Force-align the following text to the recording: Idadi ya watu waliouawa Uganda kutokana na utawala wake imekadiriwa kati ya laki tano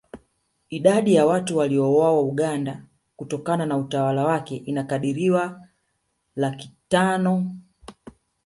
Idadi 0.69 1.13
ya 1.15 1.25
watu 1.25 1.57
waliouawa 1.57 2.21
Uganda 2.23 2.83
kutokana 3.15 3.65
na 3.65 3.77
utawala 3.77 4.23
wake 4.25 4.55
imekadiriwa 4.55 5.49
kati 5.49 5.61
ya 5.61 5.67
laki 6.35 6.71
tano 6.89 7.55